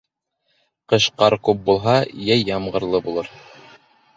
[0.93, 1.95] Ҡыш ҡар күп булһа,
[2.31, 3.31] йәй ямғырлы булыр.